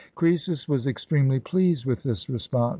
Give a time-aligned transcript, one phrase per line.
[0.17, 2.69] Crcesus was extremely pleased with this response.